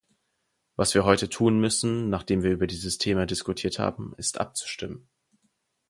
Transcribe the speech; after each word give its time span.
Was 0.77 0.95
wir 0.95 1.05
heute 1.05 1.29
tun 1.29 1.59
müssen, 1.59 2.09
nachdem 2.09 2.41
wir 2.41 2.49
über 2.49 2.65
dieses 2.65 2.97
Thema 2.97 3.27
diskutiert 3.27 3.77
haben, 3.77 4.15
ist, 4.17 4.39
abzustimmen. 4.41 5.07